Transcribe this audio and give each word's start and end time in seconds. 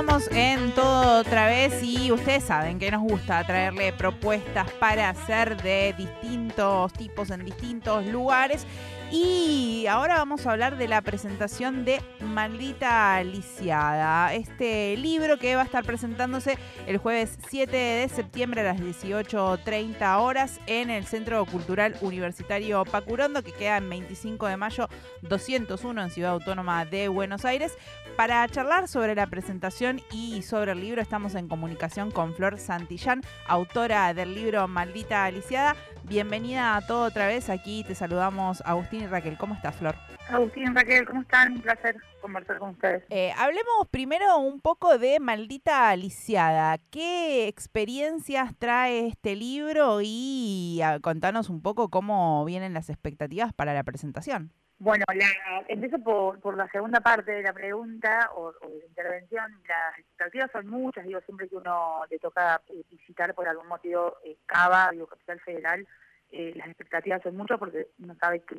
Continuamos 0.00 0.30
en 0.32 0.74
todo 0.74 1.20
otra 1.20 1.44
vez 1.44 1.82
y 1.82 2.10
ustedes 2.10 2.44
saben 2.44 2.78
que 2.78 2.90
nos 2.90 3.02
gusta 3.02 3.44
traerle 3.44 3.92
propuestas 3.92 4.70
para 4.80 5.10
hacer 5.10 5.60
de 5.62 5.94
distintos 5.94 6.90
tipos 6.94 7.28
en 7.28 7.44
distintos 7.44 8.06
lugares. 8.06 8.66
Y 9.12 9.88
ahora 9.88 10.18
vamos 10.18 10.46
a 10.46 10.52
hablar 10.52 10.76
de 10.76 10.86
la 10.86 11.02
presentación 11.02 11.84
de 11.84 12.00
Maldita 12.20 13.20
Lisiada, 13.24 14.32
este 14.34 14.96
libro 14.96 15.36
que 15.36 15.56
va 15.56 15.62
a 15.62 15.64
estar 15.64 15.84
presentándose 15.84 16.56
el 16.86 16.98
jueves 16.98 17.36
7 17.48 17.76
de 17.76 18.08
septiembre 18.08 18.60
a 18.60 18.64
las 18.72 18.80
18.30 18.80 20.20
horas 20.20 20.60
en 20.68 20.90
el 20.90 21.06
Centro 21.06 21.44
Cultural 21.44 21.96
Universitario 22.02 22.84
Pacurondo, 22.84 23.42
que 23.42 23.50
queda 23.50 23.78
en 23.78 23.90
25 23.90 24.46
de 24.46 24.56
mayo 24.56 24.88
201 25.22 26.02
en 26.02 26.10
Ciudad 26.10 26.30
Autónoma 26.30 26.84
de 26.84 27.08
Buenos 27.08 27.44
Aires. 27.44 27.76
Para 28.16 28.46
charlar 28.48 28.86
sobre 28.86 29.16
la 29.16 29.26
presentación 29.26 30.02
y 30.12 30.42
sobre 30.42 30.72
el 30.72 30.80
libro 30.80 31.02
estamos 31.02 31.34
en 31.34 31.48
comunicación 31.48 32.12
con 32.12 32.34
Flor 32.34 32.58
Santillán, 32.58 33.22
autora 33.48 34.14
del 34.14 34.34
libro 34.34 34.68
Maldita 34.68 35.28
Lisiada. 35.30 35.74
Bienvenida 36.04 36.76
a 36.76 36.86
todo 36.86 37.04
otra 37.04 37.26
vez. 37.26 37.48
Aquí 37.48 37.82
te 37.82 37.94
saludamos 37.94 38.62
Agustín 38.66 38.99
y 39.00 39.06
Raquel. 39.06 39.36
¿Cómo 39.38 39.54
estás, 39.54 39.76
Flor? 39.76 39.94
Agustín 40.28 40.74
Raquel, 40.74 41.06
¿cómo 41.06 41.22
están? 41.22 41.52
Un 41.52 41.62
placer 41.62 41.96
conversar 42.20 42.58
con 42.58 42.70
ustedes. 42.70 43.02
Eh, 43.10 43.32
hablemos 43.36 43.88
primero 43.90 44.38
un 44.38 44.60
poco 44.60 44.98
de 44.98 45.18
Maldita 45.20 45.94
Lisiada. 45.96 46.78
¿Qué 46.90 47.48
experiencias 47.48 48.54
trae 48.58 49.06
este 49.06 49.34
libro? 49.36 50.00
Y 50.02 50.80
ah, 50.84 50.98
contanos 51.00 51.48
un 51.48 51.62
poco 51.62 51.88
cómo 51.88 52.44
vienen 52.44 52.74
las 52.74 52.90
expectativas 52.90 53.52
para 53.52 53.74
la 53.74 53.82
presentación. 53.82 54.52
Bueno, 54.78 55.04
la, 55.14 55.26
empiezo 55.68 55.98
por, 55.98 56.40
por 56.40 56.56
la 56.56 56.66
segunda 56.70 57.00
parte 57.00 57.32
de 57.32 57.42
la 57.42 57.52
pregunta 57.52 58.30
o, 58.34 58.52
de 58.52 58.78
la 58.78 58.86
intervención. 58.86 59.62
Las 59.68 59.98
expectativas 59.98 60.50
son 60.52 60.68
muchas, 60.68 61.04
digo, 61.04 61.20
siempre 61.20 61.48
que 61.48 61.56
uno 61.56 62.02
le 62.10 62.18
toca 62.18 62.62
eh, 62.68 62.82
visitar 62.90 63.34
por 63.34 63.46
algún 63.46 63.68
motivo 63.68 64.16
eh, 64.24 64.38
Cava, 64.46 64.90
digo, 64.90 65.06
Capital 65.06 65.40
Federal, 65.40 65.86
eh, 66.32 66.52
las 66.56 66.68
expectativas 66.68 67.22
son 67.22 67.36
muchas 67.36 67.58
porque 67.58 67.88
uno 67.98 68.14
sabe 68.20 68.40
que 68.40 68.56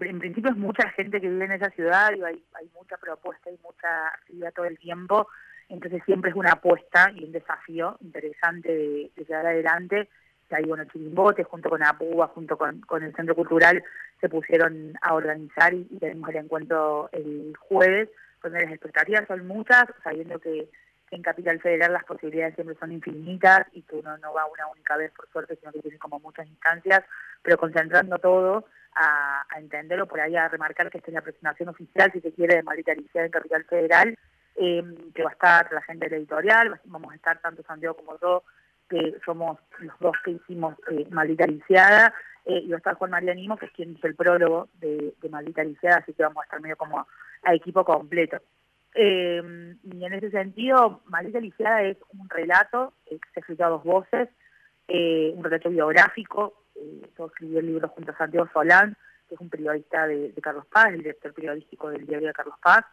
en 0.00 0.18
principio 0.18 0.50
es 0.50 0.56
mucha 0.56 0.88
gente 0.90 1.20
que 1.20 1.28
vive 1.28 1.46
en 1.46 1.52
esa 1.52 1.70
ciudad 1.70 2.12
y 2.14 2.22
hay, 2.22 2.44
hay 2.54 2.70
mucha 2.74 2.96
propuesta 2.98 3.50
y 3.50 3.58
mucha 3.62 4.08
actividad 4.08 4.52
todo 4.52 4.66
el 4.66 4.78
tiempo, 4.78 5.28
entonces 5.68 6.02
siempre 6.04 6.30
es 6.30 6.36
una 6.36 6.52
apuesta 6.52 7.10
y 7.14 7.24
un 7.24 7.32
desafío 7.32 7.96
interesante 8.00 8.68
de, 8.68 9.10
de 9.16 9.24
llevar 9.24 9.46
adelante. 9.46 10.08
Que 10.48 10.56
ahí, 10.56 10.64
bueno, 10.64 10.84
Chirimbote, 10.86 11.44
junto 11.44 11.68
con 11.68 11.82
APUA, 11.82 12.28
junto 12.28 12.56
con, 12.56 12.80
con, 12.80 13.02
el 13.02 13.14
Centro 13.14 13.34
Cultural, 13.34 13.82
se 14.18 14.30
pusieron 14.30 14.94
a 15.02 15.12
organizar 15.12 15.74
y, 15.74 15.84
tenemos 16.00 16.30
el 16.30 16.36
encuentro 16.36 17.10
el 17.12 17.54
jueves, 17.58 18.08
donde 18.42 18.62
las 18.62 18.72
expectativas 18.72 19.26
son 19.28 19.46
muchas, 19.46 19.84
sabiendo 20.02 20.38
que, 20.38 20.70
en 21.10 21.22
Capital 21.22 21.60
Federal 21.60 21.92
las 21.92 22.04
posibilidades 22.04 22.54
siempre 22.54 22.76
son 22.78 22.92
infinitas 22.92 23.66
y 23.72 23.82
que 23.82 23.96
uno 23.96 24.16
no 24.18 24.32
va 24.32 24.46
una 24.46 24.66
única 24.68 24.96
vez, 24.96 25.12
por 25.12 25.28
suerte, 25.30 25.56
sino 25.56 25.72
que 25.72 25.80
tiene 25.80 25.98
como 25.98 26.20
muchas 26.20 26.46
instancias, 26.46 27.02
pero 27.42 27.58
concentrando 27.58 28.18
todo 28.18 28.64
a, 28.94 29.44
entenderlo, 29.56 30.06
por 30.06 30.20
ahí 30.20 30.36
a 30.36 30.48
remarcar 30.48 30.90
que 30.90 30.98
esta 30.98 31.10
es 31.10 31.14
la 31.14 31.20
presentación 31.22 31.68
oficial, 31.68 32.10
si 32.12 32.20
se 32.20 32.32
quiere, 32.32 32.56
de 32.56 32.62
Marita 32.62 32.92
Alicia 32.92 33.24
en 33.24 33.30
Capital 33.30 33.64
Federal, 33.64 34.18
eh, 34.56 34.82
que 35.14 35.22
va 35.22 35.30
a 35.30 35.32
estar 35.32 35.72
la 35.72 35.82
gente 35.82 36.08
de 36.08 36.16
editorial, 36.16 36.80
vamos 36.84 37.12
a 37.12 37.16
estar 37.16 37.40
tanto 37.40 37.62
Santiago 37.62 37.96
como 37.96 38.18
yo, 38.20 38.42
que 38.88 39.16
somos 39.24 39.58
los 39.78 39.98
dos 40.00 40.16
que 40.24 40.32
hicimos 40.32 40.74
eh, 40.90 41.06
Maldita 41.10 41.46
Lisiada, 41.46 42.12
eh, 42.44 42.62
y 42.64 42.70
va 42.70 42.76
a 42.76 42.78
estar 42.78 42.94
Juan 42.94 43.10
María 43.10 43.34
Nimo, 43.34 43.56
que 43.56 43.66
es 43.66 43.72
quien 43.72 43.92
hizo 43.92 44.06
el 44.06 44.14
prólogo 44.14 44.68
de, 44.80 45.14
Maldita 45.30 45.62
Lisiada, 45.62 45.98
así 45.98 46.14
que 46.14 46.22
vamos 46.22 46.40
a 46.40 46.44
estar 46.44 46.60
medio 46.60 46.76
como 46.76 46.98
a, 46.98 47.54
equipo 47.54 47.84
completo. 47.84 48.38
Eh, 48.94 49.74
y 49.82 50.04
en 50.04 50.12
ese 50.12 50.30
sentido, 50.30 51.02
Maldita 51.06 51.40
Lisiada 51.40 51.82
es 51.82 51.96
un 52.12 52.28
relato 52.28 52.94
que 53.06 53.18
se 53.34 53.40
escrito 53.40 53.64
a 53.64 53.68
dos 53.68 53.84
voces, 53.84 54.28
un 54.88 55.44
relato 55.44 55.68
biográfico, 55.68 56.54
yo 57.16 57.26
escribí 57.26 57.58
el 57.58 57.66
libro 57.66 57.88
junto 57.88 58.12
a 58.12 58.16
Santiago 58.16 58.48
Solán, 58.52 58.96
que 59.28 59.34
es 59.34 59.40
un 59.40 59.50
periodista 59.50 60.06
de, 60.06 60.32
Carlos 60.42 60.66
Paz, 60.66 60.88
el 60.88 60.98
director 60.98 61.34
periodístico 61.34 61.90
del 61.90 62.06
diario 62.06 62.28
de 62.28 62.34
Carlos 62.34 62.56
Paz. 62.62 62.84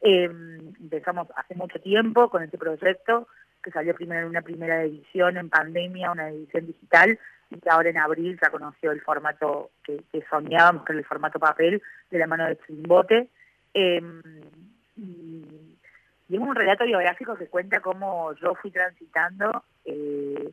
empezamos 0.00 1.28
hace 1.36 1.54
mucho 1.54 1.78
tiempo 1.80 2.28
con 2.28 2.42
este 2.42 2.58
proyecto, 2.58 3.28
que 3.62 3.70
salió 3.70 3.94
primero 3.94 4.22
en 4.22 4.28
una 4.28 4.42
primera 4.42 4.82
edición 4.82 5.36
en 5.36 5.48
pandemia, 5.48 6.10
una 6.10 6.28
edición 6.28 6.66
digital, 6.66 7.18
y 7.50 7.58
que 7.58 7.70
ahora 7.70 7.90
en 7.90 7.98
abril 7.98 8.38
ya 8.42 8.50
conoció 8.50 8.92
el 8.92 9.00
formato 9.00 9.70
que, 9.84 10.02
soñábamos, 10.28 10.84
que 10.84 10.92
era 10.92 11.00
el 11.00 11.06
formato 11.06 11.38
papel, 11.38 11.82
de 12.10 12.18
la 12.18 12.26
mano 12.26 12.46
de 12.46 12.58
Chimbote. 12.66 13.28
Y, 14.96 15.78
es 16.30 16.40
un 16.40 16.54
relato 16.54 16.84
biográfico 16.84 17.36
que 17.36 17.46
cuenta 17.46 17.80
cómo 17.80 18.32
yo 18.34 18.54
fui 18.54 18.70
transitando, 18.70 19.62
eh, 19.84 20.50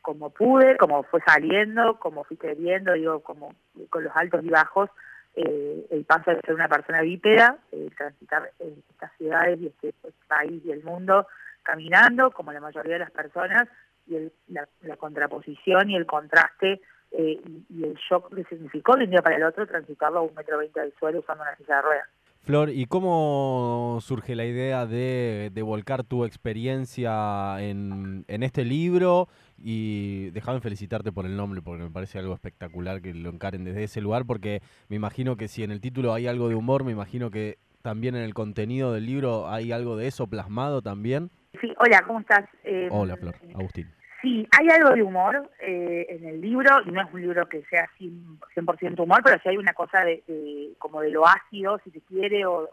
como 0.00 0.30
pude, 0.30 0.76
cómo 0.76 1.02
fue 1.02 1.20
saliendo, 1.26 1.98
cómo 1.98 2.24
fui 2.24 2.36
creciendo, 2.36 2.92
digo, 2.92 3.20
como 3.20 3.54
con 3.90 4.04
los 4.04 4.14
altos 4.14 4.44
y 4.44 4.50
bajos, 4.50 4.90
eh, 5.34 5.86
el 5.90 6.04
paso 6.04 6.30
de 6.30 6.40
ser 6.42 6.54
una 6.54 6.68
persona 6.68 7.00
bípeda, 7.00 7.58
eh, 7.72 7.90
transitar 7.96 8.52
estas 8.60 9.10
ciudades 9.16 9.58
y 9.60 9.66
este, 9.66 9.88
este 9.88 10.12
país 10.28 10.62
y 10.64 10.70
el 10.70 10.84
mundo 10.84 11.26
caminando, 11.64 12.30
como 12.30 12.52
la 12.52 12.60
mayoría 12.60 12.92
de 12.92 12.98
las 13.00 13.10
personas, 13.10 13.66
y 14.06 14.30
la, 14.48 14.96
contraposición 14.96 15.90
y 15.90 15.96
el 15.96 16.06
contraste 16.06 16.80
eh, 17.10 17.40
y, 17.70 17.84
el 17.84 17.94
shock 17.94 18.34
que 18.34 18.44
significó 18.44 18.96
de 18.96 19.04
un 19.04 19.10
día 19.10 19.22
para 19.22 19.36
el 19.36 19.44
otro 19.44 19.66
transitarlo 19.66 20.18
a 20.18 20.22
un 20.22 20.34
metro 20.34 20.58
veinte 20.58 20.80
del 20.80 20.94
suelo 20.98 21.20
usando 21.20 21.42
una 21.42 21.56
silla 21.56 21.76
de 21.76 21.82
ruedas. 21.82 22.08
Flor, 22.44 22.68
¿y 22.68 22.84
cómo 22.84 23.98
surge 24.02 24.34
la 24.34 24.44
idea 24.44 24.84
de, 24.84 25.50
volcar 25.62 26.04
tu 26.04 26.26
experiencia 26.26 27.56
en, 27.60 28.26
en, 28.28 28.42
este 28.42 28.66
libro? 28.66 29.28
Y 29.56 30.28
déjame 30.32 30.60
felicitarte 30.60 31.10
por 31.10 31.24
el 31.24 31.38
nombre, 31.38 31.62
porque 31.62 31.84
me 31.84 31.90
parece 31.90 32.18
algo 32.18 32.34
espectacular 32.34 33.00
que 33.00 33.14
lo 33.14 33.30
encaren 33.30 33.64
desde 33.64 33.84
ese 33.84 34.02
lugar, 34.02 34.26
porque 34.26 34.60
me 34.90 34.96
imagino 34.96 35.38
que 35.38 35.48
si 35.48 35.62
en 35.62 35.70
el 35.70 35.80
título 35.80 36.12
hay 36.12 36.26
algo 36.26 36.50
de 36.50 36.54
humor, 36.54 36.84
me 36.84 36.92
imagino 36.92 37.30
que 37.30 37.56
también 37.80 38.14
en 38.14 38.22
el 38.22 38.34
contenido 38.34 38.92
del 38.92 39.06
libro 39.06 39.48
hay 39.48 39.72
algo 39.72 39.96
de 39.96 40.08
eso 40.08 40.26
plasmado 40.26 40.82
también. 40.82 41.30
Sí, 41.62 41.72
hola, 41.78 42.04
¿cómo 42.06 42.20
estás? 42.20 42.44
Eh, 42.62 42.88
hola, 42.90 43.16
Flor, 43.16 43.36
Agustín. 43.54 43.90
Sí, 44.24 44.48
hay 44.58 44.68
algo 44.70 44.94
de 44.94 45.02
humor 45.02 45.50
eh, 45.60 46.06
en 46.08 46.24
el 46.26 46.40
libro, 46.40 46.80
y 46.86 46.90
no 46.90 47.02
es 47.02 47.12
un 47.12 47.20
libro 47.20 47.46
que 47.46 47.62
sea 47.64 47.86
100%, 47.98 48.98
humor, 48.98 49.20
pero 49.22 49.38
sí 49.42 49.50
hay 49.50 49.58
una 49.58 49.74
cosa 49.74 50.02
de, 50.02 50.72
como 50.78 51.02
de 51.02 51.10
lo 51.10 51.26
ácido, 51.26 51.78
si 51.84 51.90
se 51.90 52.00
quiere, 52.00 52.46
o, 52.46 52.66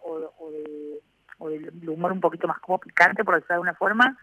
o, 1.39 1.49
del 1.49 1.89
humor 1.89 2.13
un 2.13 2.21
poquito 2.21 2.47
más 2.47 2.57
como 2.59 2.79
picante, 2.79 3.25
por 3.25 3.35
decirlo 3.35 3.49
de 3.49 3.55
alguna 3.55 3.73
forma, 3.73 4.17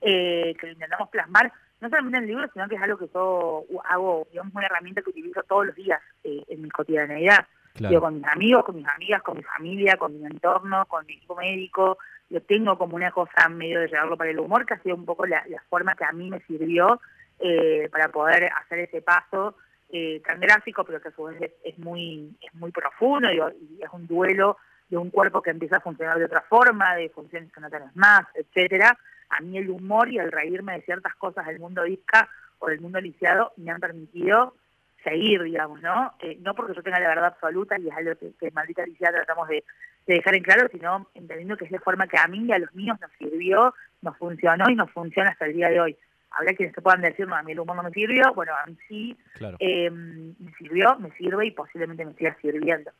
eh, 0.00 0.56
que 0.58 0.66
lo 0.66 0.72
intentamos 0.72 1.08
plasmar, 1.10 1.52
no 1.80 1.88
solamente 1.88 2.18
en 2.18 2.24
el 2.24 2.30
libro, 2.30 2.50
sino 2.52 2.68
que 2.68 2.74
es 2.74 2.82
algo 2.82 2.98
que 2.98 3.08
yo 3.14 3.64
hago, 3.88 4.26
digamos, 4.32 4.52
una 4.52 4.66
herramienta 4.66 5.02
que 5.02 5.10
utilizo 5.10 5.40
todos 5.44 5.66
los 5.66 5.76
días 5.76 6.00
en 6.24 6.62
mi 6.62 6.68
cotidianeidad. 6.68 7.46
Yo 7.74 8.00
con 8.00 8.16
mis 8.16 8.26
amigos, 8.26 8.64
con 8.64 8.74
mis 8.74 8.88
amigas, 8.88 9.22
con 9.22 9.36
mi 9.36 9.44
familia, 9.44 9.96
con 9.96 10.18
mi 10.18 10.26
entorno, 10.26 10.84
con 10.86 11.06
mi 11.06 11.14
equipo 11.14 11.36
médico, 11.36 11.98
yo 12.32 12.40
tengo 12.40 12.78
como 12.78 12.96
una 12.96 13.10
cosa 13.10 13.48
medio 13.50 13.80
de 13.80 13.88
llevarlo 13.88 14.16
para 14.16 14.30
el 14.30 14.40
humor, 14.40 14.64
que 14.64 14.74
ha 14.74 14.82
sido 14.82 14.96
un 14.96 15.04
poco 15.04 15.26
la, 15.26 15.44
forma 15.68 15.94
que 15.94 16.04
a 16.04 16.12
mí 16.12 16.30
me 16.30 16.40
sirvió 16.40 16.98
eh, 17.38 17.88
para 17.92 18.08
poder 18.08 18.50
hacer 18.56 18.78
ese 18.78 19.02
paso 19.02 19.54
eh, 19.90 20.22
tan 20.26 20.40
gráfico, 20.40 20.82
pero 20.82 21.00
que 21.02 21.08
a 21.08 21.12
su 21.12 21.24
vez 21.24 21.52
es, 21.62 21.78
muy 21.78 22.34
es 22.40 22.54
muy 22.54 22.72
profundo 22.72 23.30
y, 23.30 23.38
es 23.82 23.90
un 23.92 24.06
duelo 24.06 24.56
de 24.88 24.96
un 24.96 25.10
cuerpo 25.10 25.42
que 25.42 25.50
empieza 25.50 25.76
a 25.76 25.80
funcionar 25.80 26.18
de 26.18 26.24
otra 26.24 26.40
forma, 26.40 26.94
de 26.94 27.10
funciones 27.10 27.52
que 27.52 27.60
no 27.60 27.68
tenés 27.68 27.94
más, 27.94 28.22
etcétera. 28.34 28.98
A 29.28 29.40
mí 29.42 29.58
el 29.58 29.68
humor 29.68 30.08
y 30.08 30.18
el 30.18 30.32
reírme 30.32 30.72
de 30.72 30.82
ciertas 30.82 31.14
cosas 31.16 31.46
del 31.46 31.60
mundo 31.60 31.82
disca 31.82 32.30
o 32.60 32.68
del 32.68 32.80
mundo 32.80 32.98
lisiado 32.98 33.52
me 33.58 33.70
han 33.70 33.80
permitido 33.80 34.54
seguir, 35.04 35.42
digamos, 35.42 35.82
¿no? 35.82 36.14
Eh, 36.20 36.38
no 36.40 36.54
porque 36.54 36.74
yo 36.74 36.82
tenga 36.82 37.00
la 37.00 37.08
verdad 37.08 37.26
absoluta 37.26 37.78
y 37.78 37.88
es 37.88 37.94
algo 37.94 38.14
que, 38.14 38.32
que 38.40 38.50
maldita 38.52 38.86
lisiada 38.86 39.16
tratamos 39.16 39.48
de, 39.48 39.64
de 40.06 40.14
dejar 40.14 40.34
en 40.34 40.42
claro, 40.42 40.68
sino 40.72 41.08
entendiendo 41.14 41.56
que 41.56 41.64
es 41.64 41.70
la 41.70 41.80
forma 41.80 42.06
que 42.06 42.18
a 42.18 42.26
mí 42.26 42.44
y 42.44 42.52
a 42.52 42.58
los 42.58 42.74
míos 42.74 42.98
nos 43.00 43.10
sirvió, 43.12 43.74
nos 44.00 44.16
funcionó 44.16 44.68
y 44.68 44.74
nos 44.74 44.90
funciona 44.90 45.30
hasta 45.30 45.46
el 45.46 45.54
día 45.54 45.68
de 45.68 45.80
hoy. 45.80 45.96
Habrá 46.30 46.54
quienes 46.54 46.74
te 46.74 46.80
puedan 46.80 47.02
decir, 47.02 47.26
no, 47.28 47.36
a 47.36 47.42
mí 47.42 47.52
el 47.52 47.60
humor 47.60 47.76
no 47.76 47.82
me 47.82 47.90
sirvió, 47.90 48.32
bueno, 48.34 48.52
a 48.54 48.66
mí 48.66 48.76
sí, 48.88 49.16
em, 49.58 50.34
me 50.38 50.52
sirvió, 50.58 50.98
me 50.98 51.10
sirve 51.12 51.46
y 51.46 51.50
posiblemente 51.50 52.04
me 52.04 52.14
siga 52.14 52.36
sirviendo. 52.40 52.90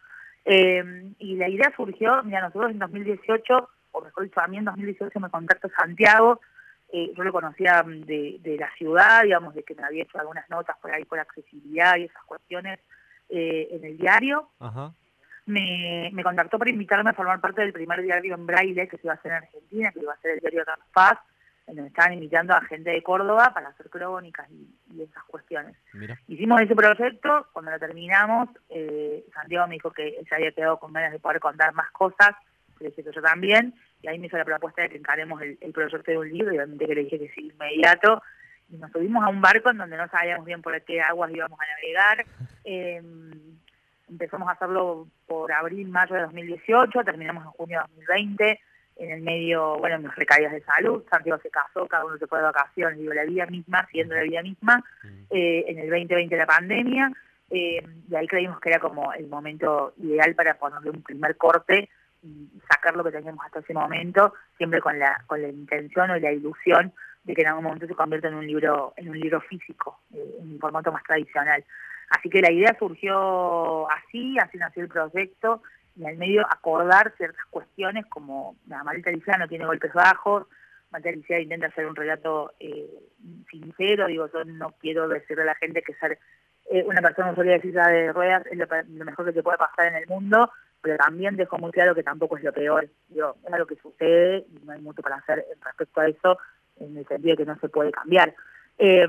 Em, 0.44 1.14
y 1.18 1.36
la 1.36 1.48
idea 1.48 1.72
surgió, 1.76 2.22
mira, 2.24 2.42
nosotros 2.42 2.72
en 2.72 2.78
2018, 2.78 3.68
o 3.92 4.00
mejor 4.00 4.24
dicho, 4.24 4.40
a 4.40 4.48
mí 4.48 4.58
en 4.58 4.64
2018 4.66 5.18
me 5.18 5.30
contactó 5.30 5.68
Santiago, 5.70 6.40
eh, 6.92 7.10
yo 7.16 7.24
lo 7.24 7.32
conocía 7.32 7.82
de, 7.86 8.38
de, 8.40 8.56
la 8.58 8.70
ciudad, 8.76 9.22
digamos, 9.22 9.54
de 9.54 9.62
que 9.62 9.74
me 9.74 9.82
había 9.82 10.02
hecho 10.02 10.18
algunas 10.18 10.48
notas 10.50 10.76
por 10.78 10.92
ahí 10.92 11.06
por 11.06 11.18
accesibilidad 11.18 11.96
y 11.96 12.04
esas 12.04 12.22
cuestiones 12.24 12.80
eh, 13.30 13.68
en 13.70 13.84
el 13.84 13.96
diario. 13.96 14.50
Ajá 14.60 14.92
me, 15.46 16.10
me 16.12 16.22
contactó 16.22 16.58
para 16.58 16.70
invitarme 16.70 17.10
a 17.10 17.14
formar 17.14 17.40
parte 17.40 17.62
del 17.62 17.72
primer 17.72 18.02
diario 18.02 18.34
en 18.34 18.46
braille 18.46 18.88
que 18.88 18.96
se 18.96 19.06
iba 19.06 19.14
a 19.14 19.16
hacer 19.16 19.32
en 19.32 19.38
Argentina, 19.38 19.92
que 19.92 20.00
iba 20.00 20.12
a 20.12 20.20
ser 20.20 20.32
el 20.32 20.40
diario 20.40 20.64
Carlos 20.64 20.86
Paz, 20.92 21.18
donde 21.66 21.88
estaban 21.88 22.12
invitando 22.14 22.54
a 22.54 22.60
gente 22.62 22.90
de 22.90 23.02
Córdoba 23.02 23.52
para 23.54 23.68
hacer 23.68 23.88
crónicas 23.88 24.48
y, 24.50 25.02
esas 25.02 25.24
cuestiones. 25.24 25.76
Hicimos 26.28 26.60
ese 26.60 26.76
proyecto, 26.76 27.46
cuando 27.52 27.70
lo 27.70 27.78
terminamos, 27.78 28.50
eh, 28.68 29.24
Santiago 29.32 29.66
me 29.66 29.74
dijo 29.74 29.90
que 29.90 30.22
se 30.28 30.34
había 30.34 30.52
quedado 30.52 30.78
con 30.78 30.92
ganas 30.92 31.12
de 31.12 31.18
poder 31.18 31.40
contar 31.40 31.72
más 31.72 31.90
cosas, 31.92 32.36
le 32.78 32.88
dije 32.88 33.02
que 33.02 33.12
yo 33.12 33.22
también, 33.22 33.74
y 34.02 34.08
ahí 34.08 34.18
me 34.18 34.26
hizo 34.26 34.36
la 34.36 34.44
propuesta 34.44 34.82
de 34.82 34.90
que 34.90 34.98
encaremos 34.98 35.40
el, 35.40 35.72
proyecto 35.72 36.10
de 36.10 36.18
un 36.18 36.30
libro, 36.30 36.52
y 36.52 36.56
obviamente 36.56 36.86
que 36.86 36.94
le 36.94 37.04
dije 37.04 37.18
que 37.18 37.30
sí, 37.30 37.50
inmediato, 37.52 38.22
y 38.68 38.76
nos 38.76 38.90
subimos 38.92 39.24
a 39.24 39.28
un 39.28 39.40
barco 39.40 39.70
en 39.70 39.78
donde 39.78 39.96
no 39.96 40.08
sabíamos 40.08 40.44
bien 40.44 40.62
por 40.62 40.80
qué 40.82 41.00
aguas 41.00 41.30
íbamos 41.32 41.58
a 41.58 41.66
navegar, 41.66 42.26
em, 42.64 43.30
empezamos 44.08 44.48
a 44.48 44.52
hacerlo 44.52 45.08
por 45.32 45.50
abril, 45.50 45.88
mayo 45.88 46.14
de 46.14 46.22
2018, 46.22 47.04
terminamos 47.04 47.42
en 47.44 47.50
junio 47.52 47.80
de 47.88 48.04
2020, 48.04 48.60
en 48.96 49.10
el 49.10 49.22
medio, 49.22 49.78
bueno, 49.78 49.98
mis 49.98 50.14
recaídas 50.14 50.52
de 50.52 50.62
salud, 50.62 51.02
Santiago 51.10 51.40
se 51.42 51.48
casó, 51.48 51.88
cada 51.88 52.04
uno 52.04 52.18
se 52.18 52.26
fue 52.26 52.38
de 52.38 52.44
vacaciones, 52.44 52.98
digo, 52.98 53.14
la 53.14 53.24
vida 53.24 53.46
misma, 53.46 53.88
siendo 53.90 54.14
la 54.14 54.22
vida 54.24 54.42
misma, 54.42 54.84
eh, 55.30 55.64
en 55.68 55.78
el 55.78 55.88
2020 55.88 56.36
la 56.36 56.46
pandemia, 56.46 57.10
eh, 57.48 57.82
y 58.10 58.14
ahí 58.14 58.26
creímos 58.26 58.60
que 58.60 58.68
era 58.68 58.78
como 58.78 59.14
el 59.14 59.26
momento 59.26 59.94
ideal 59.96 60.34
para 60.34 60.58
ponerle 60.58 60.90
un 60.90 61.02
primer 61.02 61.38
corte 61.38 61.88
y 62.22 62.50
sacar 62.70 62.94
lo 62.94 63.02
que 63.02 63.12
teníamos 63.12 63.42
hasta 63.46 63.60
ese 63.60 63.72
momento, 63.72 64.34
siempre 64.58 64.82
con 64.82 64.98
la, 64.98 65.24
con 65.26 65.40
la 65.40 65.48
intención 65.48 66.10
o 66.10 66.18
la 66.18 66.30
ilusión 66.30 66.92
de 67.24 67.34
que 67.34 67.40
en 67.40 67.48
algún 67.48 67.64
momento 67.64 67.86
se 67.86 67.94
convierta 67.94 68.28
en 68.28 68.34
un 68.34 68.46
libro, 68.46 68.92
en 68.98 69.08
un 69.08 69.18
libro 69.18 69.40
físico, 69.40 70.00
eh, 70.12 70.36
en 70.40 70.52
un 70.52 70.58
formato 70.58 70.92
más 70.92 71.02
tradicional. 71.04 71.64
Así 72.12 72.28
que 72.28 72.42
la 72.42 72.52
idea 72.52 72.76
surgió 72.78 73.90
así, 73.90 74.36
así 74.38 74.58
nació 74.58 74.82
el 74.82 74.88
proyecto, 74.88 75.62
y 75.96 76.04
al 76.04 76.18
medio 76.18 76.42
acordar 76.42 77.14
ciertas 77.16 77.44
cuestiones 77.46 78.04
como 78.06 78.54
la 78.68 78.84
Marita 78.84 79.10
no 79.38 79.48
tiene 79.48 79.64
golpes 79.64 79.94
bajos, 79.94 80.46
Marita 80.90 81.38
intenta 81.38 81.68
hacer 81.68 81.86
un 81.86 81.96
relato 81.96 82.52
eh, 82.60 82.86
sincero, 83.50 84.08
digo, 84.08 84.30
yo 84.30 84.44
no 84.44 84.74
quiero 84.78 85.08
decirle 85.08 85.44
a 85.44 85.46
la 85.46 85.54
gente 85.54 85.80
que 85.80 85.94
ser 85.94 86.18
eh, 86.70 86.84
una 86.86 87.00
persona 87.00 87.32
usuaria 87.32 87.54
de 87.54 87.62
silla 87.62 87.88
de 87.88 88.12
ruedas 88.12 88.44
es 88.50 88.58
lo, 88.58 88.66
mejor 89.06 89.24
que 89.24 89.32
te 89.32 89.42
puede 89.42 89.56
pasar 89.56 89.86
en 89.86 89.96
el 89.96 90.06
mundo, 90.06 90.50
pero 90.82 90.98
también 90.98 91.36
dejo 91.36 91.56
muy 91.56 91.72
claro 91.72 91.94
que 91.94 92.02
tampoco 92.02 92.36
es 92.36 92.44
lo 92.44 92.52
peor, 92.52 92.90
digo, 93.08 93.36
es 93.46 93.52
algo 93.54 93.66
que 93.66 93.76
sucede 93.76 94.44
y 94.50 94.66
no 94.66 94.72
hay 94.72 94.82
mucho 94.82 95.00
para 95.00 95.16
hacer 95.16 95.46
respecto 95.64 96.00
a 96.02 96.08
eso, 96.08 96.38
en 96.78 96.94
el 96.94 97.06
sentido 97.06 97.36
de 97.36 97.36
que 97.38 97.50
no 97.50 97.58
se 97.58 97.70
puede 97.70 97.90
cambiar. 97.90 98.34
Eh, 98.76 99.08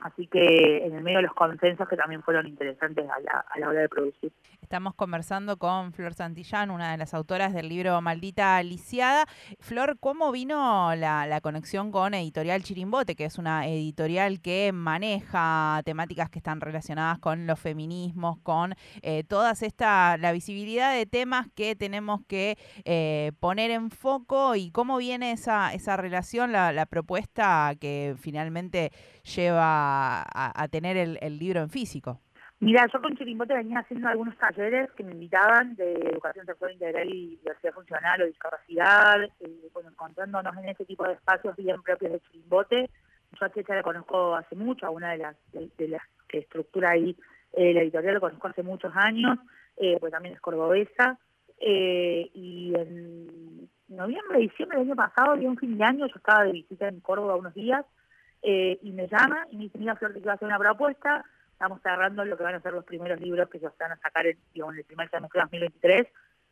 Así 0.00 0.26
que 0.26 0.86
en 0.86 0.94
el 0.94 1.02
medio 1.02 1.18
de 1.18 1.24
los 1.24 1.34
consensos 1.34 1.88
que 1.88 1.96
también 1.96 2.22
fueron 2.22 2.46
interesantes 2.46 3.08
a 3.08 3.20
la, 3.20 3.44
a 3.48 3.58
la 3.58 3.68
hora 3.68 3.80
de 3.80 3.88
producir. 3.88 4.32
Estamos 4.62 4.94
conversando 4.94 5.56
con 5.56 5.92
Flor 5.92 6.14
Santillán, 6.14 6.70
una 6.70 6.92
de 6.92 6.96
las 6.96 7.12
autoras 7.12 7.52
del 7.52 7.68
libro 7.68 8.00
Maldita 8.00 8.62
Lisiada. 8.62 9.26
Flor, 9.58 9.98
¿cómo 9.98 10.30
vino 10.30 10.94
la, 10.94 11.40
conexión 11.42 11.90
con 11.90 12.14
Editorial 12.14 12.62
Chirimbote, 12.62 13.16
que 13.16 13.24
es 13.24 13.38
una 13.38 13.66
editorial 13.66 14.40
que 14.40 14.70
maneja 14.72 15.80
temáticas 15.84 16.30
que 16.30 16.38
están 16.38 16.60
relacionadas 16.60 17.18
con 17.18 17.46
los 17.46 17.58
feminismos, 17.58 18.38
con 18.42 18.74
eh, 19.02 19.24
todas 19.24 19.62
esta, 19.62 20.16
la 20.18 20.30
visibilidad 20.32 20.94
de 20.94 21.06
temas 21.06 21.48
que 21.54 21.74
tenemos 21.74 22.20
que 22.28 22.56
eh, 22.84 23.32
poner 23.40 23.72
en 23.72 23.90
foco 23.90 24.54
y 24.54 24.70
cómo 24.70 24.98
viene 24.98 25.32
esa, 25.32 25.74
esa 25.74 25.96
relación, 25.96 26.52
la, 26.52 26.72
la 26.72 26.86
propuesta 26.86 27.72
que 27.80 28.14
finalmente 28.20 28.92
lleva 29.22 30.22
a, 30.22 30.68
tener 30.68 30.96
el, 30.96 31.38
libro 31.38 31.60
en 31.60 31.70
físico? 31.70 32.20
Mira, 32.60 32.86
yo 32.92 33.00
con 33.00 33.16
Chirimbote 33.16 33.54
venía 33.54 33.78
haciendo 33.78 34.08
algunos 34.08 34.36
talleres 34.36 34.90
que 34.92 35.02
me 35.02 35.12
invitaban 35.12 35.74
de 35.76 35.94
educación 35.94 36.44
sexual 36.44 36.72
integral 36.72 37.08
y 37.08 37.36
diversidad 37.36 37.72
funcional 37.72 38.22
o 38.22 38.26
discapacidad, 38.26 39.22
eh, 39.22 39.70
encontrándonos 39.88 40.56
en 40.58 40.68
ese 40.68 40.84
tipo 40.84 41.04
de 41.06 41.14
espacios 41.14 41.56
bien 41.56 41.82
propios 41.82 42.12
de 42.12 42.20
Chirimbote. 42.20 42.90
Yo 43.38 43.46
a 43.46 43.50
Checha 43.50 43.74
la 43.74 43.82
conozco 43.82 44.34
hace 44.34 44.56
mucho, 44.56 44.86
a 44.86 44.90
una 44.90 45.12
de 45.12 45.18
las, 45.18 45.36
que 46.28 46.38
estructura 46.38 46.90
ahí 46.90 47.16
eh, 47.52 47.72
la 47.74 47.82
editorial 47.82 48.14
la 48.14 48.20
conozco 48.20 48.48
hace 48.48 48.62
muchos 48.62 48.92
años, 48.94 49.38
eh, 49.76 49.96
pues 49.98 50.12
también 50.12 50.34
es 50.34 50.40
cordobesa. 50.40 51.18
Eh, 51.58 52.30
y 52.32 52.72
en 52.74 53.68
noviembre, 53.88 54.38
diciembre 54.38 54.78
del 54.78 54.88
año 54.88 54.96
pasado, 54.96 55.36
de 55.36 55.46
un 55.46 55.56
fin 55.56 55.76
de 55.76 55.84
año, 55.84 56.06
yo 56.06 56.16
estaba 56.16 56.44
de 56.44 56.52
visita 56.52 56.88
en 56.88 57.00
Córdoba 57.00 57.36
unos 57.36 57.54
días 57.54 57.84
eh, 58.42 58.78
y 58.82 58.92
me 58.92 59.06
llama 59.08 59.46
y 59.50 59.56
me 59.56 59.64
dice, 59.64 59.78
mira 59.78 59.96
Flor, 59.96 60.12
que 60.14 60.28
a 60.28 60.32
hacer 60.32 60.48
una 60.48 60.58
propuesta, 60.58 61.24
estamos 61.52 61.80
cerrando 61.82 62.24
lo 62.24 62.36
que 62.36 62.42
van 62.42 62.54
a 62.54 62.60
ser 62.60 62.72
los 62.72 62.84
primeros 62.84 63.20
libros 63.20 63.48
que 63.50 63.58
se 63.58 63.68
van 63.78 63.92
a 63.92 63.96
sacar 63.98 64.26
en, 64.26 64.38
el 64.54 64.84
primer 64.84 65.10
semestre 65.10 65.40
de 65.40 65.44
2023, 65.44 66.06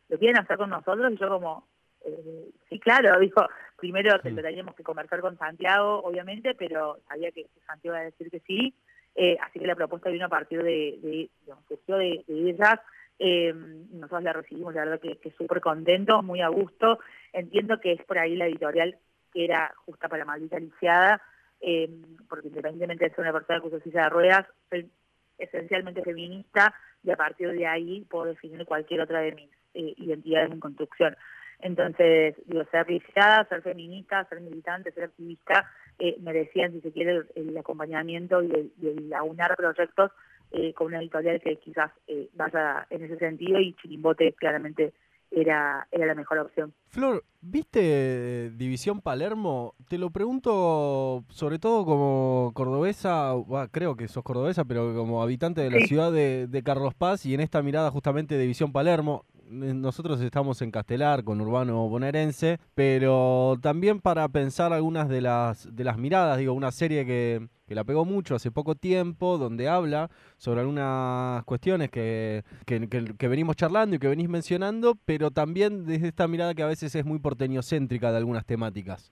lo 0.09 0.17
quieren 0.19 0.37
hacer 0.39 0.57
con 0.57 0.69
nosotros 0.69 1.11
y 1.11 1.17
yo 1.17 1.29
como, 1.29 1.67
eh, 2.05 2.49
sí, 2.69 2.79
claro, 2.79 3.19
dijo, 3.19 3.47
primero 3.77 4.19
que 4.21 4.31
teníamos 4.31 4.75
que 4.75 4.83
conversar 4.83 5.21
con 5.21 5.37
Santiago, 5.37 6.01
obviamente, 6.03 6.53
pero 6.55 6.99
sabía 7.07 7.31
que 7.31 7.47
Santiago 7.65 7.95
iba 7.95 8.01
a 8.01 8.05
decir 8.05 8.29
que 8.29 8.39
sí, 8.41 8.73
eh, 9.15 9.37
así 9.41 9.59
que 9.59 9.67
la 9.67 9.75
propuesta 9.75 10.09
vino 10.09 10.27
a 10.27 10.29
partir 10.29 10.61
de, 10.61 10.99
de, 11.01 11.29
de, 11.45 12.23
de 12.27 12.49
ellas, 12.49 12.79
eh, 13.17 13.53
nosotros 13.53 14.23
la 14.23 14.33
recibimos, 14.33 14.73
la 14.75 14.85
verdad 14.85 14.99
que, 15.01 15.17
que 15.17 15.31
súper 15.31 15.59
contentos, 15.59 16.23
muy 16.23 16.41
a 16.41 16.47
gusto, 16.49 16.99
entiendo 17.33 17.79
que 17.79 17.93
es 17.93 18.03
por 18.03 18.17
ahí 18.17 18.35
la 18.35 18.45
editorial 18.45 18.97
que 19.33 19.45
era 19.45 19.73
justa 19.85 20.07
para 20.07 20.25
Maldita 20.25 20.59
Lisiada, 20.59 21.21
eh, 21.61 21.89
porque 22.27 22.47
independientemente 22.47 23.05
de 23.05 23.11
ser 23.11 23.21
una 23.21 23.33
persona 23.33 23.61
con 23.61 23.81
silla 23.81 24.03
de 24.03 24.09
ruedas, 24.09 24.45
soy 24.69 24.89
esencialmente 25.37 26.01
feminista 26.03 26.73
y 27.03 27.11
a 27.11 27.15
partir 27.15 27.51
de 27.51 27.65
ahí 27.65 28.05
puedo 28.09 28.25
definir 28.25 28.65
cualquier 28.65 29.01
otra 29.01 29.21
de 29.21 29.33
mis 29.33 29.49
eh, 29.73 29.93
identidades 29.97 30.51
en 30.51 30.59
construcción. 30.59 31.15
Entonces, 31.59 32.35
digo, 32.45 32.63
ser 32.71 32.89
lisiada, 32.89 33.45
ser 33.49 33.61
feminista, 33.61 34.23
ser 34.25 34.39
militante, 34.39 34.91
ser 34.91 35.05
activista, 35.05 35.69
eh, 35.97 36.15
merecían, 36.21 36.71
si 36.71 36.79
se 36.79 36.91
quiere, 36.91 37.23
el, 37.35 37.57
acompañamiento 37.57 38.41
y 38.41 38.51
el, 38.51 38.71
y 38.81 39.13
aunar 39.13 39.55
proyectos 39.57 40.11
eh, 40.51 40.73
con 40.73 40.87
una 40.87 40.99
editorial 40.99 41.41
que 41.41 41.57
quizás 41.57 41.91
eh, 42.07 42.29
vaya 42.33 42.87
en 42.89 43.03
ese 43.03 43.17
sentido 43.17 43.59
y 43.59 43.73
Chirimbote 43.73 44.33
claramente 44.33 44.93
era, 45.31 45.87
era 45.91 46.05
la 46.05 46.15
mejor 46.15 46.39
opción. 46.39 46.73
Flor, 46.87 47.23
¿viste 47.41 48.51
División 48.51 49.01
Palermo? 49.01 49.75
Te 49.87 49.97
lo 49.97 50.09
pregunto 50.09 51.23
sobre 51.29 51.59
todo 51.59 51.85
como 51.85 52.51
cordobesa, 52.53 53.33
creo 53.71 53.95
que 53.95 54.07
sos 54.07 54.23
cordobesa, 54.23 54.65
pero 54.65 54.95
como 54.95 55.21
habitante 55.21 55.61
de 55.61 55.71
la 55.71 55.85
ciudad 55.85 56.11
de, 56.11 56.47
de, 56.47 56.63
Carlos 56.63 56.93
Paz 56.93 57.25
y 57.25 57.33
en 57.33 57.41
esta 57.41 57.61
mirada 57.61 57.91
justamente 57.91 58.35
de 58.35 58.41
División 58.41 58.71
Palermo. 58.71 59.25
Eh, 59.49 59.73
nosotros 59.73 60.21
estamos 60.21 60.61
en 60.61 60.71
Castelar 60.71 61.23
con 61.23 61.41
Urbano 61.41 61.89
Bonaerense, 61.89 62.59
pero 62.75 63.57
también 63.61 63.99
para 63.99 64.27
pensar 64.29 64.73
algunas 64.73 65.09
de 65.09 65.21
las, 65.21 65.75
de 65.75 65.83
las 65.83 65.97
miradas, 65.97 66.37
digo, 66.37 66.53
una 66.53 66.71
serie 66.71 67.05
que, 67.05 67.47
que 67.69 67.75
la 67.75 67.83
pegó 67.83 68.03
mucho 68.03 68.33
hace 68.33 68.49
poco 68.49 68.73
tiempo, 68.73 69.37
donde 69.37 69.69
habla 69.69 70.09
sobre 70.37 70.61
algunas 70.61 71.43
cuestiones 71.43 71.91
que, 71.91 72.43
que, 72.65 73.27
venimos 73.27 73.55
charlando 73.57 73.95
y 73.95 73.99
que 73.99 74.07
venís 74.07 74.27
mencionando, 74.27 74.95
pero 75.05 75.29
también 75.29 75.85
desde 75.85 76.07
esta 76.07 76.27
mirada 76.27 76.55
que 76.55 76.63
a 76.63 76.65
veces 76.65 76.95
es 76.95 77.05
muy 77.05 77.19
porteñocéntrica 77.19 78.09
de 78.09 78.17
algunas 78.17 78.43
temáticas. 78.47 79.11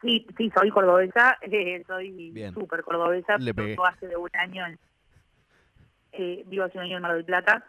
Sí, 0.00 0.26
sí, 0.38 0.50
soy 0.56 0.70
cordobesa, 0.70 1.36
eh, 1.42 1.84
soy 1.86 2.32
súper 2.54 2.82
cordobesa, 2.82 3.36
Le 3.36 3.50
hace 3.86 4.06
de 4.06 4.16
un 4.16 4.30
año, 4.32 4.64
eh, 6.12 6.44
vivo 6.46 6.64
hace 6.64 6.78
un 6.78 6.84
año 6.84 6.96
en 6.96 7.02
Mar 7.02 7.14
del 7.14 7.26
Plata, 7.26 7.62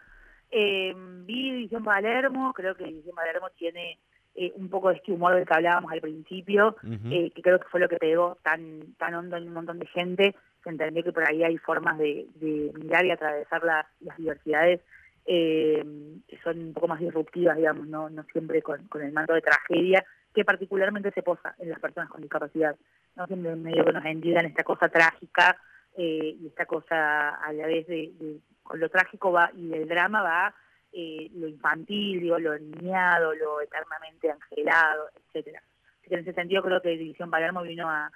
eh, 0.50 0.94
vi 1.26 1.52
División 1.52 1.84
Palermo, 1.84 2.54
creo 2.54 2.74
que 2.74 2.84
División 2.84 3.14
Palermo 3.14 3.50
tiene 3.58 3.98
eh, 4.34 4.52
un 4.56 4.68
poco 4.68 4.88
de 4.88 4.96
este 4.96 5.12
humor 5.12 5.34
del 5.34 5.46
que 5.46 5.54
hablábamos 5.54 5.90
al 5.92 6.00
principio, 6.00 6.76
eh, 7.10 7.30
que 7.34 7.42
creo 7.42 7.58
que 7.58 7.68
fue 7.68 7.80
lo 7.80 7.88
que 7.88 7.96
pegó 7.96 8.38
tan, 8.42 8.94
tan 8.96 9.14
hondo 9.14 9.36
en 9.36 9.48
un 9.48 9.54
montón 9.54 9.78
de 9.78 9.86
gente, 9.86 10.36
se 10.62 10.70
entendió 10.70 11.02
que 11.02 11.12
por 11.12 11.24
ahí 11.24 11.42
hay 11.42 11.58
formas 11.58 11.98
de, 11.98 12.26
mirar 12.40 13.04
y 13.04 13.10
atravesar 13.10 13.64
las, 13.64 13.86
diversidades 14.16 14.80
eh, 15.26 15.84
que 16.28 16.38
son 16.38 16.58
un 16.58 16.72
poco 16.72 16.88
más 16.88 17.00
disruptivas, 17.00 17.56
digamos, 17.56 17.86
no, 17.88 18.08
no 18.08 18.24
siempre 18.32 18.62
con, 18.62 18.88
el 18.94 19.12
manto 19.12 19.34
de 19.34 19.42
tragedia, 19.42 20.04
que 20.34 20.44
particularmente 20.44 21.10
se 21.10 21.22
posa 21.22 21.54
en 21.58 21.70
las 21.70 21.80
personas 21.80 22.08
con 22.08 22.22
discapacidad. 22.22 22.76
No 23.16 23.26
siempre 23.26 23.56
medio 23.56 23.84
que 23.84 23.92
nos 23.92 24.04
entiendan 24.04 24.46
esta 24.46 24.62
cosa 24.62 24.88
trágica 24.88 25.56
y 25.96 26.46
esta 26.46 26.66
cosa 26.66 27.30
a 27.30 27.52
la 27.52 27.66
vez 27.66 27.86
de 27.88 28.40
con 28.62 28.78
lo 28.78 28.88
trágico 28.88 29.32
va 29.32 29.50
y 29.56 29.74
el 29.74 29.88
drama 29.88 30.22
va 30.22 30.54
eh, 30.92 31.30
lo 31.34 31.46
infantil, 31.46 32.26
lo 32.26 32.58
niñado, 32.58 33.34
lo 33.34 33.60
eternamente 33.60 34.30
angelado, 34.30 35.08
etcétera. 35.16 35.62
Así 36.00 36.08
que 36.08 36.14
en 36.14 36.20
ese 36.20 36.32
sentido 36.32 36.62
creo 36.62 36.82
que 36.82 36.90
División 36.90 37.30
Palermo 37.30 37.62
vino 37.62 37.88
a, 37.88 38.10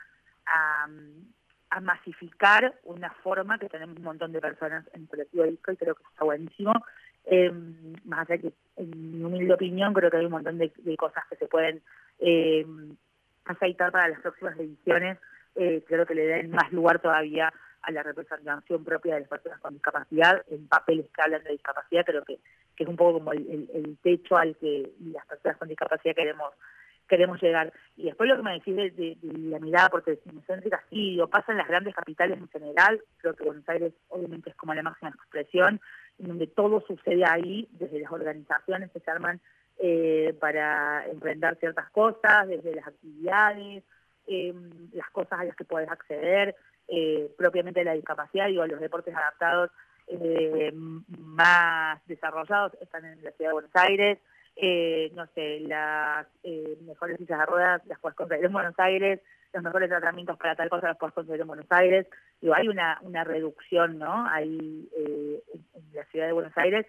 masificar 1.81 2.73
una 2.85 3.11
forma 3.11 3.59
que 3.59 3.69
tenemos 3.69 3.97
un 3.97 4.05
montón 4.05 4.31
de 4.31 4.41
personas 4.41 4.89
en 4.93 5.03
el 5.03 5.09
colectivo 5.09 5.43
disco 5.43 5.73
y 5.73 5.77
creo 5.77 5.97
que 5.97 6.05
está 6.05 6.25
buenísimo. 6.25 6.73
Eh, 7.25 7.51
más 8.05 8.31
allá 8.31 8.41
que, 8.41 8.53
en 8.77 9.19
mi 9.19 9.25
humilde 9.25 9.55
opinión, 9.55 9.93
creo 9.93 10.09
que 10.09 10.19
hay 10.19 10.25
un 10.25 10.31
montón 10.31 10.57
de, 10.59 10.71
cosas 10.97 11.25
que 11.29 11.35
se 11.35 11.49
pueden 11.49 11.83
eh, 12.21 12.65
aceitar 13.45 13.91
para 13.91 14.09
las 14.09 14.21
próximas 14.21 14.57
ediciones. 14.57 15.19
Eh, 15.57 15.83
creo 15.87 16.07
que 16.07 16.15
le 16.15 16.27
den 16.27 16.51
más 16.53 16.73
lugar 16.73 17.01
todavía 17.01 17.53
a 17.83 17.91
la 17.91 18.03
representación 18.03 18.85
propia 18.85 19.15
de 19.15 19.21
las 19.21 19.29
personas 19.29 19.61
con 19.61 19.75
discapacidad 19.75 20.43
en 20.49 20.67
papeles 20.69 21.07
que 21.15 21.23
hablan 21.23 21.45
de 21.45 21.53
discapacidad, 21.53 22.05
creo 22.05 22.25
que, 22.25 22.39
que 22.77 22.85
es 22.85 22.89
un 22.89 22.97
poco 22.97 23.15
como 23.15 23.33
el, 23.33 23.97
techo 24.03 24.37
al 24.37 24.57
que 24.57 24.91
las 25.13 25.27
personas 25.27 25.59
con 25.59 25.69
discapacidad 25.69 26.15
queremos 26.15 26.53
queremos 27.09 27.41
llegar. 27.43 27.73
Y 27.97 28.05
después 28.05 28.29
lo 28.29 28.37
que 28.37 28.43
me 28.43 28.55
decís 28.55 28.75
de, 28.77 29.17
la 29.23 29.59
mirada 29.59 29.91
porque 29.91 30.19
céntrica, 30.47 30.83
sí, 30.91 31.19
pasa 31.31 31.53
en 31.53 31.59
las 31.59 31.69
grandes 31.69 31.95
capitales 31.95 32.39
en 32.39 32.49
general, 32.49 33.01
creo 33.19 33.35
que 33.35 33.45
Buenos 33.45 33.69
Aires 33.69 33.93
obviamente 34.09 34.51
es 34.51 34.57
como 34.57 34.75
la 34.75 34.83
máxima 34.83 35.11
expresión, 35.11 35.81
donde 36.19 36.47
todo 36.47 36.81
sucede 36.87 37.25
ahí, 37.27 37.69
desde 37.73 38.01
las 38.01 38.13
organizaciones 38.13 38.91
que 38.91 39.01
se 39.01 39.11
arman 39.11 39.41
eh, 39.79 40.35
para 40.41 41.07
emprender 41.09 41.57
ciertas 41.59 41.91
cosas, 41.91 42.47
desde 42.47 42.75
las 42.75 42.87
actividades, 42.87 43.83
em, 44.27 44.71
las 44.93 45.11
cosas 45.11 45.41
a 45.41 45.45
las 45.45 45.57
que 45.57 45.65
puedes 45.65 45.91
acceder, 45.91 46.55
eh, 46.89 47.31
propiamente 47.37 47.83
la 47.83 47.95
discapacidad, 47.95 48.47
digo, 48.47 48.67
los 48.67 48.81
deportes 48.81 49.15
adaptados 49.15 49.71
eh, 50.07 50.73
más 51.19 52.05
desarrollados 52.07 52.75
están 52.81 53.05
en 53.05 53.23
la 53.23 53.31
ciudad 53.33 53.51
de 53.51 53.55
Buenos 53.55 53.75
Aires, 53.75 54.19
no 55.15 55.27
sé, 55.35 55.61
las 55.61 56.27
mejores 56.83 57.19
sillas 57.19 57.41
de 57.41 57.47
ruedas 57.47 57.83
las 57.87 57.99
puedes 57.99 58.17
conseguir 58.17 58.45
en 58.45 58.53
Buenos 58.53 58.79
Aires, 58.79 59.21
los 59.53 59.63
mejores 59.63 59.89
tratamientos 59.89 60.37
para 60.37 60.55
tal 60.55 60.69
cosa 60.69 60.89
los 60.89 60.99
puedes 60.99 61.15
conseguir 61.15 61.41
en 61.41 61.47
Buenos 61.47 61.71
Aires, 61.71 62.07
digo, 62.41 62.55
hay 62.55 62.69
una, 62.69 62.99
una 63.03 63.25
reducción, 63.25 63.99
¿no? 63.99 64.27
Ahí 64.29 64.89
en 64.97 65.41
la 65.93 66.05
ciudad 66.07 66.27
de 66.27 66.33
Buenos 66.33 66.57
Aires 66.57 66.87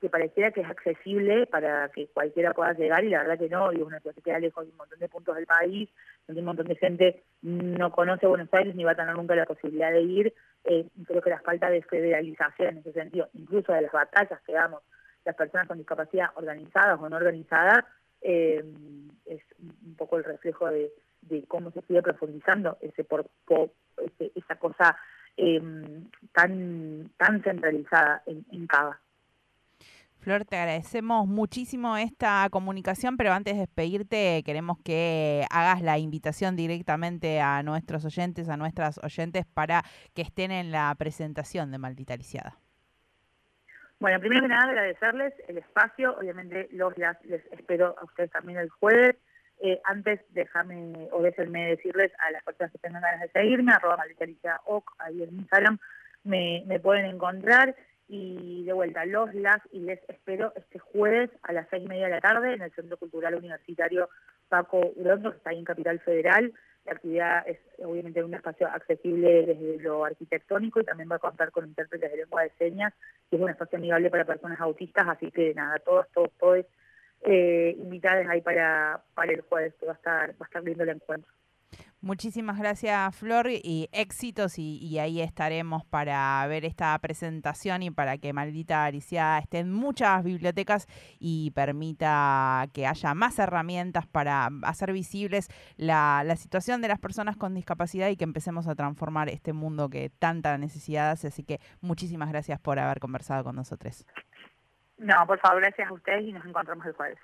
que 0.00 0.10
pareciera 0.10 0.50
que 0.50 0.60
es 0.60 0.68
accesible 0.68 1.46
para 1.46 1.88
que 1.88 2.08
cualquiera 2.08 2.52
pueda 2.52 2.74
llegar 2.74 3.04
y 3.04 3.08
la 3.08 3.20
verdad 3.20 3.38
que 3.38 3.48
no, 3.48 3.72
y 3.72 3.80
una 3.80 4.00
ciudad 4.00 4.14
que 4.14 4.22
queda 4.22 4.38
lejos 4.38 4.66
de 4.66 4.70
un 4.70 4.76
montón 4.76 4.98
de 4.98 5.08
puntos 5.08 5.36
del 5.36 5.46
país, 5.46 5.88
donde 6.26 6.40
un 6.40 6.46
montón 6.46 6.66
de 6.66 6.76
gente 6.76 7.22
no 7.42 7.90
conoce 7.92 8.26
Buenos 8.26 8.52
Aires 8.52 8.74
ni 8.74 8.84
va 8.84 8.92
a 8.92 8.96
tener 8.96 9.14
nunca 9.14 9.34
la 9.34 9.46
posibilidad 9.46 9.90
de 9.90 10.02
ir, 10.02 10.34
eh, 10.64 10.86
creo 11.06 11.22
que 11.22 11.30
la 11.30 11.40
falta 11.40 11.70
de 11.70 11.82
federalización 11.82 12.68
en 12.68 12.78
ese 12.78 12.92
sentido, 12.92 13.28
incluso 13.34 13.72
de 13.72 13.82
las 13.82 13.92
batallas 13.92 14.40
que 14.42 14.52
damos 14.52 14.82
las 15.24 15.34
personas 15.34 15.66
con 15.66 15.78
discapacidad 15.78 16.28
organizadas 16.34 17.00
o 17.00 17.08
no 17.08 17.16
organizadas, 17.16 17.84
eh, 18.20 18.64
es 19.24 19.42
un 19.58 19.96
poco 19.96 20.18
el 20.18 20.24
reflejo 20.24 20.68
de, 20.70 20.92
cómo 21.48 21.70
se 21.70 21.82
sigue 21.82 22.02
profundizando 22.02 22.76
ese 22.80 23.02
por, 23.04 23.26
esa 24.18 24.56
cosa 24.56 24.96
eh, 25.36 25.60
tan 26.32 27.10
tan 27.16 27.42
centralizada 27.42 28.22
en, 28.26 28.44
en. 28.52 28.68
Flor, 30.26 30.44
te 30.44 30.56
agradecemos 30.56 31.28
muchísimo 31.28 31.96
esta 31.96 32.48
comunicación, 32.50 33.16
pero 33.16 33.32
antes 33.32 33.54
de 33.54 33.60
despedirte 33.60 34.42
queremos 34.44 34.76
que 34.84 35.44
hagas 35.52 35.82
la 35.82 35.98
invitación 35.98 36.56
directamente 36.56 37.40
a 37.40 37.62
nuestros 37.62 38.04
oyentes, 38.04 38.48
a 38.48 38.56
nuestras 38.56 38.98
oyentes, 39.04 39.46
para 39.46 39.84
que 40.16 40.22
estén 40.22 40.50
en 40.50 40.72
la 40.72 40.92
presentación 40.98 41.70
de 41.70 41.78
Maldita 41.78 42.16
Lisiada. 42.16 42.58
Bueno, 44.00 44.18
primero 44.18 44.42
que 44.42 44.48
nada 44.48 44.64
agradecerles 44.64 45.32
el 45.46 45.58
espacio, 45.58 46.16
obviamente 46.18 46.70
los 46.72 46.98
las, 46.98 47.24
les 47.24 47.46
espero 47.52 47.94
a 47.96 48.04
ustedes 48.04 48.32
también 48.32 48.58
el 48.58 48.68
jueves. 48.68 49.14
Eh, 49.60 49.80
antes 49.84 50.18
déjame 50.30 51.08
o 51.12 51.22
déjenme 51.22 51.68
decirles 51.68 52.10
a 52.18 52.32
las 52.32 52.42
personas 52.42 52.72
que 52.72 52.78
tengan 52.78 53.00
ganas 53.00 53.20
de 53.20 53.28
seguirme, 53.28 53.72
arroba 53.72 53.98
maldita 53.98 54.24
ahí 54.98 55.22
en 55.22 55.36
Instagram 55.36 55.78
me, 56.24 56.64
me 56.66 56.80
pueden 56.80 57.06
encontrar 57.06 57.76
y 58.08 58.64
de 58.64 58.72
vuelta, 58.72 59.04
los, 59.04 59.34
las 59.34 59.58
y 59.72 59.80
les 59.80 60.00
espero 60.08 60.52
este 60.56 60.78
jueves 60.78 61.30
a 61.42 61.52
las 61.52 61.68
seis 61.70 61.84
y 61.84 61.88
media 61.88 62.06
de 62.06 62.12
la 62.12 62.20
tarde 62.20 62.54
en 62.54 62.62
el 62.62 62.72
Centro 62.72 62.96
Cultural 62.96 63.34
Universitario 63.34 64.08
Paco 64.48 64.92
Urondo, 64.96 65.32
que 65.32 65.38
está 65.38 65.50
ahí 65.50 65.58
en 65.58 65.64
Capital 65.64 65.98
Federal. 66.00 66.52
La 66.84 66.92
actividad 66.92 67.48
es 67.48 67.58
obviamente 67.78 68.22
un 68.22 68.34
espacio 68.34 68.68
accesible 68.68 69.44
desde 69.44 69.78
lo 69.82 70.04
arquitectónico 70.04 70.80
y 70.80 70.84
también 70.84 71.10
va 71.10 71.16
a 71.16 71.20
contar 71.20 71.50
con 71.50 71.66
intérpretes 71.66 72.12
de 72.12 72.18
lengua 72.18 72.42
de 72.42 72.52
señas, 72.58 72.94
que 73.28 73.36
es 73.36 73.42
un 73.42 73.50
espacio 73.50 73.78
amigable 73.78 74.08
para 74.08 74.24
personas 74.24 74.60
autistas, 74.60 75.08
así 75.08 75.32
que 75.32 75.52
nada, 75.54 75.80
todos, 75.80 76.06
todos, 76.12 76.30
todos 76.38 76.64
eh, 77.22 77.74
invitados 77.76 78.26
ahí 78.28 78.40
para, 78.40 79.02
para 79.14 79.32
el 79.32 79.40
jueves, 79.40 79.74
que 79.80 79.86
va 79.86 79.92
a 79.92 79.96
estar, 79.96 80.30
va 80.30 80.36
a 80.40 80.44
estar 80.44 80.62
viendo 80.62 80.84
el 80.84 80.90
encuentro. 80.90 81.32
Muchísimas 82.06 82.56
gracias, 82.56 83.16
Flor, 83.16 83.48
y 83.50 83.88
éxitos. 83.90 84.60
Y, 84.60 84.96
ahí 85.00 85.20
estaremos 85.20 85.84
para 85.84 86.46
ver 86.46 86.64
esta 86.64 86.96
presentación 87.00 87.82
y 87.82 87.90
para 87.90 88.16
que 88.16 88.32
Maldita 88.32 88.84
Aricia 88.84 89.36
esté 89.38 89.58
en 89.58 89.72
muchas 89.72 90.22
bibliotecas 90.22 90.86
y 91.18 91.50
permita 91.50 92.68
que 92.72 92.86
haya 92.86 93.12
más 93.14 93.40
herramientas 93.40 94.06
para 94.06 94.50
hacer 94.62 94.92
visibles 94.92 95.48
la, 95.78 96.22
situación 96.36 96.80
de 96.80 96.86
las 96.86 97.00
personas 97.00 97.36
con 97.36 97.54
discapacidad 97.54 98.08
y 98.08 98.16
que 98.16 98.22
empecemos 98.22 98.68
a 98.68 98.76
transformar 98.76 99.28
este 99.28 99.52
mundo 99.52 99.88
que 99.88 100.08
tanta 100.08 100.56
necesidad 100.58 101.10
hace. 101.10 101.26
Así 101.26 101.42
que 101.42 101.58
muchísimas 101.80 102.28
gracias 102.30 102.60
por 102.60 102.78
haber 102.78 103.00
conversado 103.00 103.42
con 103.42 103.56
nosotros. 103.56 104.06
No, 104.96 105.26
por 105.26 105.40
favor, 105.40 105.60
gracias 105.60 105.88
a 105.88 105.92
ustedes 105.92 106.22
y 106.22 106.32
nos 106.32 106.46
encontramos 106.46 106.86
el 106.86 106.92
jueves. 106.92 107.18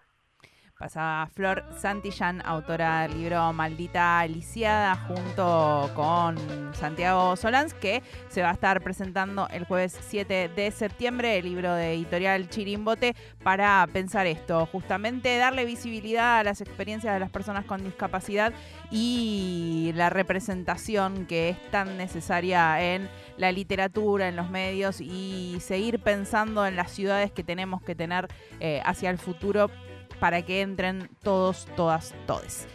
Pasaba 0.79 1.29
Flor 1.29 1.65
Santillán, 1.79 2.43
autora 2.45 3.03
del 3.03 3.19
libro 3.19 3.53
Maldita 3.53 4.27
Lisiada, 4.27 4.97
junto 4.97 5.91
con 5.95 6.37
Santiago 6.75 7.37
Solans, 7.37 7.73
que 7.73 8.03
se 8.29 8.43
va 8.43 8.51
a 8.51 8.55
estar 8.55 8.81
presentando 8.83 9.47
el 9.49 9.65
jueves 9.65 9.97
7 10.09 10.49
de 10.49 10.71
septiembre, 10.73 11.39
el 11.39 11.45
libro 11.45 11.73
de 11.75 11.95
editorial 11.95 12.49
Chirimbote, 12.49 13.15
para 13.45 13.87
pensar 13.93 14.27
esto, 14.27 14.67
justamente 14.67 15.37
darle 15.37 15.65
visibilidad 15.65 16.39
a 16.39 16.45
las 16.45 16.61
experiencias 16.61 17.15
de 17.15 17.21
las 17.21 17.31
personas 17.31 17.65
con 17.65 17.85
discapacidad 17.85 18.53
y 18.91 19.93
la 19.95 20.11
representación 20.11 21.27
que 21.27 21.51
es 21.51 21.71
tan 21.71 21.97
necesaria 21.97 22.95
en 22.95 23.09
la 23.37 23.53
literatura, 23.53 24.29
en 24.29 24.35
los 24.37 24.51
medios 24.51 25.01
y 25.01 25.59
seguir 25.61 26.01
pensando 26.01 26.67
en 26.67 26.75
las 26.75 26.91
ciudades 26.91 27.31
que 27.31 27.45
tenemos 27.45 27.83
que 27.83 27.95
tener 27.95 28.27
eh, 28.59 28.83
hacia 28.85 29.11
el 29.11 29.19
futuro 29.19 29.71
para 30.23 30.43
que 30.43 30.61
entren 30.61 31.11
todos, 31.21 31.67
todas, 31.75 32.15
todes. 32.29 32.69